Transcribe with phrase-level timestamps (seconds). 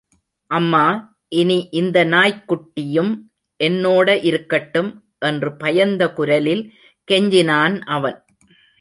[0.51, 0.85] அம்மா,
[1.27, 3.11] இனி இந்த நாய்க் குட்டியும்
[3.59, 4.91] என்னோடே இருக்கட்டும்...
[5.19, 6.63] என்று பயந்த குரலில்
[7.11, 8.25] கெஞ்சினான் அவன்.